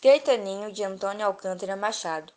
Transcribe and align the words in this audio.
Gaetaninho 0.00 0.70
de 0.70 0.84
Antônio 0.84 1.26
Alcântara 1.26 1.74
Machado. 1.74 2.32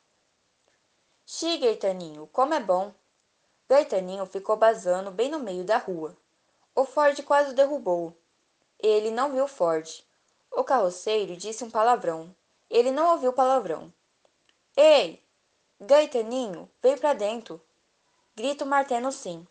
Xi, 1.28 1.60
Gaetaninho, 1.60 2.28
como 2.34 2.56
é 2.56 2.60
bom! 2.60 2.92
Gaetaninho 3.70 4.26
ficou 4.26 4.58
basando 4.58 5.12
bem 5.12 5.30
no 5.30 5.38
meio 5.38 5.64
da 5.64 5.78
rua. 5.78 6.18
O 6.74 6.86
Ford 6.86 7.22
quase 7.22 7.52
o 7.52 7.54
derrubou. 7.54 8.18
Ele 8.80 9.12
não 9.12 9.32
viu 9.32 9.48
Ford. 9.48 9.88
O 10.50 10.64
carroceiro 10.64 11.38
disse 11.38 11.64
um 11.64 11.70
palavrão. 11.70 12.36
Ele 12.68 12.90
não 12.90 13.12
ouviu 13.12 13.32
palavrão. 13.32 13.94
Ei! 14.76 15.24
Gaetaninho, 15.80 16.68
vem 16.82 16.98
pra 16.98 17.14
dentro! 17.14 17.62
Grita 18.36 18.66
o 18.66 18.68
martelo 18.68 19.12
sim. 19.12 19.48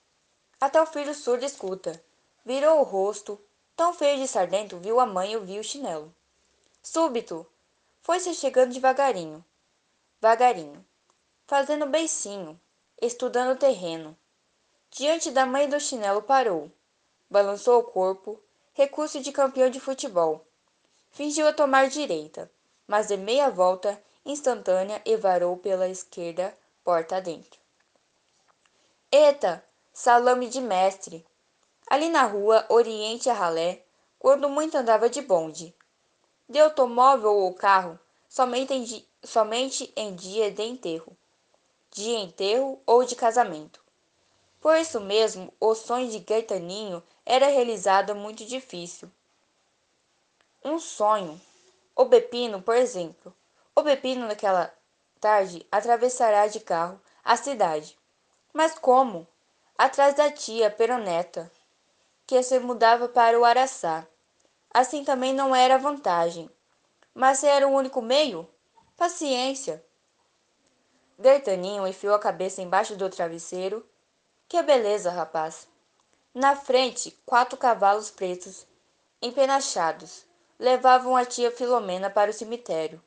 Até 0.61 0.83
o 0.83 0.87
filho 0.87 1.15
surdo 1.15 1.45
escuta. 1.45 2.03
Virou 2.45 2.81
o 2.81 2.83
rosto. 2.83 3.41
Tão 3.77 3.95
feio 3.95 4.17
de 4.17 4.25
estar 4.25 4.49
dentro, 4.49 4.81
viu 4.81 4.99
a 4.99 5.07
mãe 5.07 5.33
e 5.35 5.39
viu 5.39 5.61
o 5.61 5.65
chinelo. 5.65 6.13
Súbito! 6.83 7.47
Foi-se 8.03 8.35
chegando 8.35 8.73
devagarinho, 8.73 9.45
vagarinho, 10.21 10.85
fazendo 11.47 11.87
beicinho, 11.87 12.61
estudando 13.01 13.53
o 13.53 13.59
terreno. 13.59 14.17
Diante 14.91 15.31
da 15.31 15.45
mãe 15.45 15.69
do 15.69 15.79
chinelo 15.79 16.23
parou, 16.23 16.73
balançou 17.31 17.81
o 17.81 17.85
corpo, 17.85 18.43
recurso 18.73 19.21
de 19.21 19.31
campeão 19.31 19.69
de 19.69 19.79
futebol. 19.79 20.47
Fingiu 21.11 21.47
a 21.47 21.53
tomar 21.53 21.89
direita, 21.89 22.51
mas 22.87 23.09
de 23.09 23.17
meia 23.17 23.51
volta 23.51 24.03
instantânea 24.25 25.01
e 25.05 25.17
varou 25.17 25.57
pela 25.57 25.89
esquerda, 25.89 26.57
porta 26.83 27.17
adentro. 27.17 27.61
Eita, 29.13 29.65
salame 29.93 30.49
de 30.49 30.61
mestre! 30.61 31.27
Ali 31.87 32.09
na 32.09 32.25
rua, 32.25 32.65
Oriente 32.69 33.29
a 33.29 33.35
Ralé, 33.35 33.85
quando 34.19 34.49
muito 34.49 34.77
andava 34.77 35.11
de 35.11 35.21
bonde, 35.21 35.75
de 36.51 36.59
automóvel 36.59 37.33
ou 37.33 37.55
carro, 37.55 37.97
somente 38.29 38.75
em, 38.75 39.07
somente 39.23 39.93
em 39.95 40.17
dia 40.17 40.51
de 40.51 40.65
enterro, 40.65 41.17
de 41.93 42.11
enterro 42.11 42.83
ou 42.85 43.05
de 43.05 43.15
casamento. 43.15 43.81
Por 44.61 44.77
isso 44.77 45.01
mesmo, 45.01 45.55
o 45.61 45.77
sonho 45.77 46.11
de 46.11 46.19
Gaetaninho 46.19 47.01
era 47.25 47.47
realizado 47.47 48.17
muito 48.17 48.45
difícil. 48.45 49.09
Um 50.65 50.81
sonho. 50.81 51.41
O 51.95 52.05
Bepino, 52.05 52.61
por 52.61 52.75
exemplo. 52.75 53.33
O 53.73 53.83
Bepino, 53.83 54.27
naquela 54.27 54.75
tarde, 55.21 55.65
atravessará 55.71 56.49
de 56.49 56.59
carro 56.59 57.01
a 57.25 57.37
cidade. 57.37 57.97
Mas 58.53 58.77
como? 58.77 59.25
Atrás 59.79 60.17
da 60.17 60.33
tia 60.33 60.69
Peroneta, 60.69 61.51
que 62.27 62.43
se 62.43 62.59
mudava 62.59 63.09
para 63.09 63.39
o 63.39 63.45
Araçá. 63.45 64.05
Assim 64.73 65.05
também 65.05 65.35
não 65.35 65.55
era 65.55 65.79
vantagem. 65.79 66.49
Mas 67.13 67.39
se 67.39 67.47
era 67.47 67.67
o 67.67 67.73
único 67.73 68.01
meio, 68.01 68.49
paciência. 68.97 69.85
Gaetaninho 71.19 71.87
enfiou 71.87 72.15
a 72.15 72.19
cabeça 72.19 72.63
embaixo 72.63 72.97
do 72.97 73.11
travesseiro. 73.11 73.85
Que 74.49 74.63
beleza, 74.63 75.11
rapaz! 75.11 75.69
Na 76.33 76.55
frente, 76.55 77.11
quatro 77.27 77.59
cavalos 77.59 78.11
pretos, 78.11 78.65
empenachados, 79.21 80.25
levavam 80.59 81.17
a 81.17 81.25
tia 81.25 81.51
Filomena 81.51 82.09
para 82.09 82.31
o 82.31 82.35
cemitério. 82.35 83.03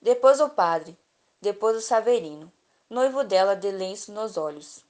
Depois 0.00 0.40
o 0.40 0.48
padre, 0.48 0.96
depois 1.40 1.76
o 1.76 1.82
Saverino, 1.82 2.50
noivo 2.88 3.22
dela 3.22 3.54
de 3.54 3.70
lenço 3.70 4.12
nos 4.12 4.38
olhos. 4.38 4.84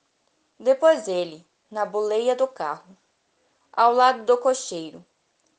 Depois 0.59 1.09
ele, 1.09 1.45
na 1.69 1.85
boleia 1.85 2.37
do 2.37 2.47
carro, 2.47 2.97
ao 3.73 3.93
lado 3.93 4.23
do 4.23 4.39
cocheiro, 4.39 5.05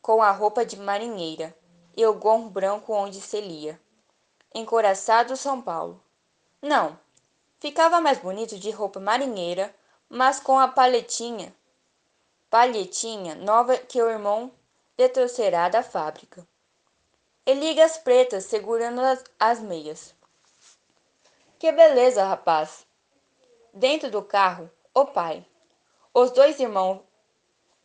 com 0.05 0.21
a 0.21 0.29
roupa 0.29 0.63
de 0.63 0.77
marinheira 0.77 1.57
e 1.97 2.05
o 2.05 2.13
gorro 2.13 2.47
branco 2.47 2.93
onde 2.93 3.19
se 3.19 3.41
lia. 3.41 3.81
Encoraçado 4.53 5.35
São 5.35 5.59
Paulo. 5.59 5.99
Não, 6.61 6.95
ficava 7.59 7.99
mais 7.99 8.19
bonito 8.19 8.59
de 8.59 8.69
roupa 8.69 8.99
marinheira, 8.99 9.75
mas 10.07 10.39
com 10.39 10.59
a 10.59 10.67
palhetinha, 10.67 11.51
palhetinha 12.51 13.33
nova 13.33 13.77
que 13.77 13.99
o 13.99 14.07
irmão 14.07 14.51
lhe 14.95 15.09
trouxerá 15.09 15.69
da 15.69 15.81
fábrica. 15.81 16.47
E 17.43 17.55
ligas 17.55 17.97
pretas 17.97 18.45
segurando 18.45 19.01
as, 19.01 19.23
as 19.39 19.59
meias. 19.59 20.13
Que 21.57 21.71
beleza, 21.71 22.23
rapaz! 22.23 22.85
Dentro 23.73 24.11
do 24.11 24.21
carro, 24.21 24.69
o 24.93 25.07
pai. 25.07 25.43
Os 26.13 26.29
dois 26.29 26.59
irmãos, 26.59 27.01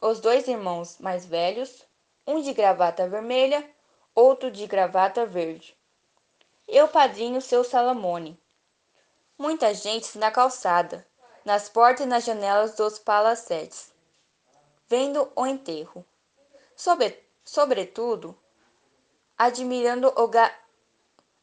os 0.03 0.21
dois 0.21 0.47
irmãos 0.47 0.99
mais 0.99 1.25
velhos, 1.25 1.89
um 2.27 2.41
de 2.41 2.53
gravata 2.53 3.09
vermelha, 3.09 3.69
outro 4.15 4.51
de 4.51 4.67
gravata 4.67 5.27
verde. 5.27 5.77
Eu 6.69 6.89
padrinho 6.89 7.41
seu 7.41 7.65
Salamone. 7.65 8.41
Muita 9.37 9.75
gente 9.75 10.19
na 10.19 10.31
calçada, 10.31 11.07
nas 11.45 11.69
portas 11.69 12.07
e 12.07 12.09
nas 12.09 12.25
janelas 12.25 12.75
dos 12.77 12.99
palacetes, 12.99 13.93
vendo 14.89 15.31
o 15.35 15.47
enterro. 15.47 16.05
Sobre, 16.77 17.19
sobretudo, 17.45 18.39
admirando 19.37 20.13
o 20.17 20.29
ga, 20.29 20.55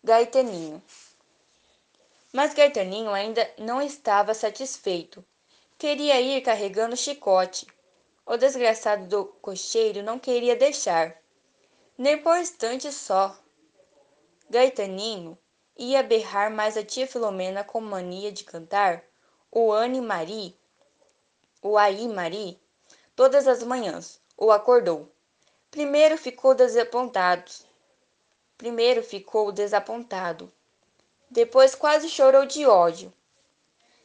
Gaetaninho. 0.04 0.82
Mas 2.32 2.54
Gaetaninho 2.54 3.10
ainda 3.10 3.52
não 3.58 3.82
estava 3.82 4.34
satisfeito. 4.34 5.26
Queria 5.78 6.22
ir 6.22 6.42
carregando 6.42 6.96
chicote 6.96 7.68
o 8.28 8.36
desgraçado 8.36 9.08
do 9.08 9.26
cocheiro 9.26 10.04
não 10.04 10.20
queria 10.20 10.54
deixar, 10.54 11.16
nem 11.98 12.22
por 12.22 12.38
instante 12.38 12.92
só. 12.92 13.40
Gaetaninho 14.50 15.38
ia 15.78 16.04
berrar 16.04 16.52
mais 16.52 16.76
a 16.76 16.84
tia 16.84 17.08
Filomena 17.08 17.64
com 17.64 17.80
mania 17.80 18.30
de 18.30 18.44
cantar 18.44 19.02
o 19.50 19.72
Anne 19.72 20.02
Marie, 20.02 20.60
o 21.62 21.78
Aí 21.78 22.06
Marie, 22.06 22.60
todas 23.16 23.48
as 23.48 23.64
manhãs, 23.64 24.20
o 24.36 24.52
acordou. 24.52 25.10
Primeiro 25.72 26.18
ficou 26.18 26.54
desapontado. 26.54 27.50
Primeiro 28.58 29.02
ficou 29.02 29.54
desapontado. 29.54 30.52
Depois 31.30 31.76
quase 31.76 32.10
chorou 32.10 32.46
de 32.46 32.66
ódio. 32.66 33.14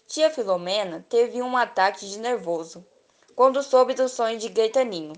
Tia 0.06 0.30
Filomena 0.30 1.04
teve 1.08 1.42
um 1.42 1.56
ataque 1.56 2.06
de 2.06 2.18
nervoso 2.20 2.86
quando 3.42 3.60
soube 3.60 3.92
do 3.92 4.08
sonho 4.08 4.38
de 4.38 4.48
Gaetaninho, 4.48 5.14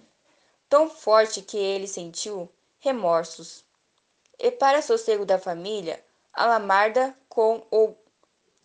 tão 0.66 0.88
forte 0.88 1.42
que 1.42 1.58
ele 1.58 1.86
sentiu 1.86 2.50
remorsos. 2.78 3.62
E 4.38 4.50
para 4.50 4.80
sossego 4.80 5.26
da 5.26 5.38
família, 5.38 6.02
Alamarda 6.32 7.14
com 7.28 7.66
o 7.70 7.94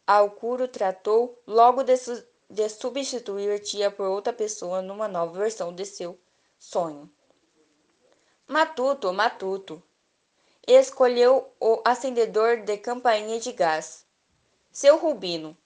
Alcuro 0.07 0.65
tratou 0.65 1.37
logo 1.45 1.83
de, 1.83 1.97
su 1.97 2.23
de 2.49 2.69
substituir 2.69 3.59
tia 3.59 3.91
por 3.91 4.07
outra 4.07 4.31
pessoa 4.31 4.81
numa 4.81 5.09
nova 5.09 5.37
versão 5.37 5.75
de 5.75 5.85
seu 5.85 6.17
sonho. 6.57 7.11
Matuto, 8.47 9.11
Matuto. 9.11 9.83
Escolheu 10.65 11.51
o 11.59 11.81
acendedor 11.83 12.61
de 12.61 12.77
campainha 12.77 13.37
de 13.41 13.51
gás. 13.51 14.05
Seu 14.71 14.97
Rubino, 14.97 15.57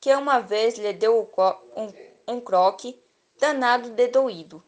que 0.00 0.14
uma 0.14 0.38
vez 0.38 0.78
lhe 0.78 0.92
deu 0.92 1.28
um 1.74 2.11
um 2.26 2.40
croque 2.40 3.00
danado 3.38 3.90
de 3.90 4.08
doído. 4.08 4.62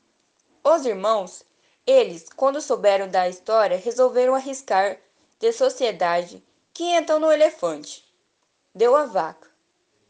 Os 0.63 0.85
irmãos, 0.87 1.45
eles, 1.87 2.29
quando 2.35 2.61
souberam 2.61 3.09
da 3.09 3.29
história, 3.29 3.77
resolveram 3.77 4.35
arriscar 4.35 4.99
de 5.39 5.53
sociedade 5.53 6.43
que 6.73 6.85
entram 6.97 7.21
no 7.21 7.31
elefante. 7.31 8.05
Deu 8.75 8.97
a 8.97 9.05
vaca. 9.05 9.51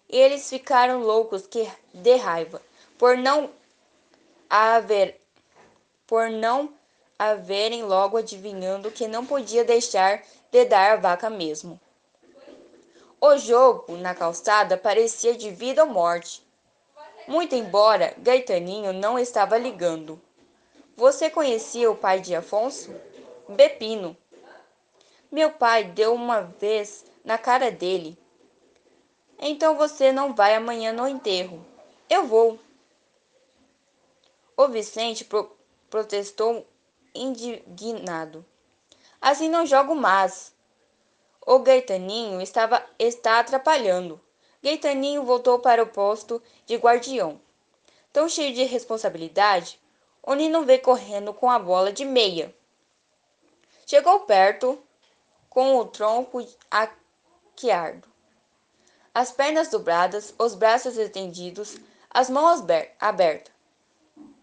Eles 0.09 0.49
ficaram 0.49 1.01
loucos 1.03 1.47
que 1.47 1.71
de 1.93 2.17
raiva 2.17 2.63
por 2.99 3.17
não 3.17 3.51
haver 4.49 5.21
por 6.07 6.31
não 6.31 6.73
haverem 7.19 7.83
logo 7.83 8.17
adivinhando 8.17 8.91
que 8.91 9.09
não 9.09 9.25
podia 9.25 9.65
deixar 9.65 10.23
de 10.51 10.65
dar 10.65 10.93
a 10.93 10.97
vaca 10.97 11.31
mesmo. 11.31 11.81
O 13.21 13.37
jogo 13.39 13.97
na 13.97 14.15
calçada 14.15 14.77
parecia 14.77 15.35
de 15.35 15.51
vida 15.51 15.83
ou 15.83 15.91
morte. 15.91 16.47
Muito 17.27 17.55
embora 17.55 18.15
Gaetaninho 18.19 18.93
não 18.93 19.19
estava 19.19 19.57
ligando. 19.57 20.21
Você 20.97 21.31
conhecia 21.31 21.91
o 21.91 21.97
pai 21.97 22.21
de 22.21 22.35
Afonso? 22.35 22.95
Bepino. 23.49 24.17
Meu 25.33 25.51
pai 25.51 25.85
deu 25.85 26.15
uma 26.15 26.43
vez 26.43 27.05
na 27.25 27.39
cara 27.39 27.71
dele. 27.71 28.17
Então 29.39 29.77
você 29.77 30.13
não 30.13 30.35
vai 30.35 30.55
amanhã 30.55 30.93
no 30.93 31.09
enterro. 31.09 31.65
Eu 32.09 32.27
vou. 32.27 32.59
O 34.57 34.69
Vicente 34.69 35.25
pro 35.25 35.51
protestou 35.91 36.67
indignado. 37.15 38.45
Assim 39.21 39.49
não 39.49 39.65
jogo 39.65 39.95
mais. 39.95 40.55
O 41.47 41.59
Gaetaninho 41.59 42.41
estava 42.41 42.85
está 42.99 43.39
atrapalhando. 43.41 44.21
Gaetaninho 44.65 45.25
voltou 45.25 45.59
para 45.59 45.83
o 45.83 45.87
posto 45.87 46.43
de 46.65 46.77
guardião. 46.77 47.39
Tão 48.11 48.31
cheio 48.31 48.55
de 48.55 48.65
responsabilidade, 48.65 49.79
o 50.23 50.33
Nino 50.33 50.65
veio 50.65 50.81
correndo 50.81 51.35
com 51.35 51.51
a 51.51 51.59
bola 51.59 51.93
de 51.93 52.03
meia. 52.03 52.55
Chegou 53.87 54.21
perto, 54.21 54.83
com 55.51 55.77
o 55.77 55.85
tronco 55.85 56.43
arqueado, 56.71 58.09
as 59.13 59.31
pernas 59.31 59.69
dobradas, 59.69 60.35
os 60.39 60.55
braços 60.55 60.97
estendidos, 60.97 61.77
as 62.09 62.31
mãos 62.31 62.65
abertas. 62.99 63.53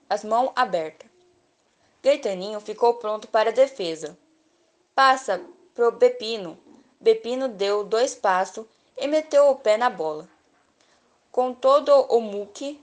As 0.08 0.24
mãos 0.24 0.52
abertas. 0.56 1.10
Gaetaninho 2.04 2.60
ficou 2.60 2.94
pronto 2.94 3.28
para 3.28 3.50
a 3.50 3.54
defesa. 3.54 4.16
Passa 4.94 5.44
pro 5.74 5.92
Bepino. 5.92 6.60
Bepino 7.00 7.48
deu 7.48 7.84
dois 7.84 8.14
passos 8.14 8.68
e 9.02 9.08
meteu 9.08 9.50
o 9.50 9.56
pé 9.56 9.76
na 9.78 9.90
bola. 9.90 10.30
Com 11.32 11.54
todo 11.54 11.92
o 12.04 12.22
muque, 12.22 12.82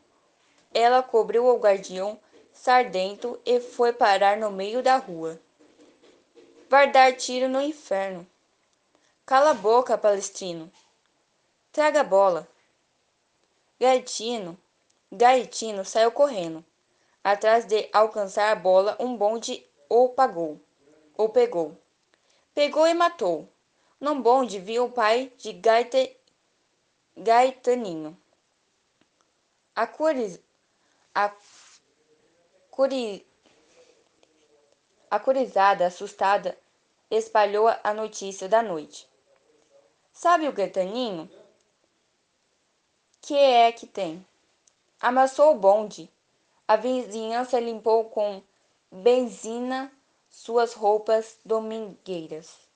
ela 0.75 1.03
cobriu 1.03 1.47
o 1.47 1.59
guardião 1.59 2.19
sardento 2.53 3.41
e 3.47 3.61
foi 3.61 3.93
parar 3.93 4.37
no 4.37 4.51
meio 4.51 4.83
da 4.83 4.97
rua. 4.97 5.41
Vai 6.69 6.91
dar 6.91 7.17
tiro 7.17 7.49
no 7.49 7.63
inferno. 7.63 8.27
Cala 9.25 9.51
a 9.51 9.55
boca, 9.55 9.97
palestrino. 9.97 10.71
Traga 11.71 12.01
a 12.01 12.05
bola. 12.05 12.49
Gaetino, 13.81 14.59
Gaetino 15.13 15.85
saiu 15.85 16.11
correndo. 16.11 16.65
Atrás 17.23 17.65
de 17.65 17.89
alcançar 17.93 18.51
a 18.51 18.57
bola, 18.57 18.97
um 18.99 19.17
bonde 19.17 19.65
o 19.89 20.09
pagou, 20.09 20.61
o 21.17 21.29
pegou. 21.29 21.77
Pegou 22.55 22.87
e 22.87 22.95
matou. 22.95 23.49
Num 24.01 24.23
bonde 24.23 24.61
viu 24.61 24.85
o 24.85 24.93
pai 24.93 25.33
de 25.39 25.53
Gaete, 25.53 26.17
Gaetaninho. 27.17 28.17
A, 29.75 29.87
curiz, 29.87 30.41
a 31.15 31.35
Curi... 32.71 33.27
A 35.11 35.19
curizada, 35.19 35.87
assustada, 35.87 36.57
espalhou 37.11 37.67
a 37.83 37.93
notícia 37.93 38.49
da 38.49 38.63
noite. 38.63 39.09
Sabe 40.13 40.47
o 40.47 40.53
Gaetaninho? 40.53 41.29
Que 43.21 43.35
é 43.35 43.73
que 43.73 43.87
tem? 43.87 44.25
Amassou 45.01 45.57
o 45.57 45.59
bonde. 45.59 46.09
A 46.69 46.77
vizinhança 46.77 47.59
limpou 47.59 48.11
com 48.11 48.43
benzina 48.93 49.91
suas 50.29 50.75
roupas 50.75 51.39
domingueiras. 51.45 52.68